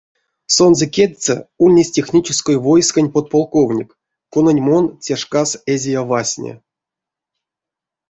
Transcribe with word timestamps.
Сонзэ 0.55 0.85
кедьсэ 0.95 1.35
ульнесь 1.63 1.93
технической 1.97 2.57
войскань 2.67 3.13
подполковник, 3.15 3.89
конань 4.33 4.63
мон 4.67 4.85
те 5.03 5.13
шкас 5.21 5.49
эзия 5.73 6.01
вастне. 6.09 6.53